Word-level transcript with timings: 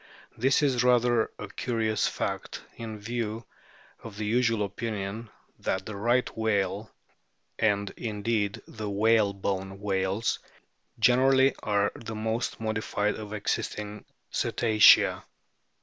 This 0.35 0.63
is 0.63 0.83
rather 0.83 1.29
a 1.37 1.47
curious 1.47 2.07
fact 2.07 2.63
in 2.75 2.97
view 2.97 3.45
of 4.03 4.17
the 4.17 4.25
usual 4.25 4.63
opinion 4.65 5.29
that 5.59 5.85
the 5.85 5.95
Right 5.95 6.27
whale, 6.35 6.89
and 7.59 7.91
indeed 7.95 8.63
the 8.67 8.89
whalebone 8.89 9.79
whales 9.79 10.39
generally, 10.97 11.53
are 11.61 11.91
the 11.93 12.15
most 12.15 12.59
modified 12.59 13.13
of 13.13 13.31
existing 13.31 14.05
Cetacea. 14.31 15.21